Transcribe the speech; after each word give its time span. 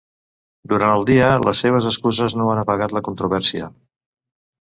Durant 0.71 0.93
el 0.93 1.03
dia, 1.09 1.27
les 1.49 1.61
seves 1.65 1.89
excuses 1.89 2.37
no 2.39 2.47
han 2.53 2.61
apagat 2.63 2.97
la 2.97 3.03
controvèrsia. 3.09 3.69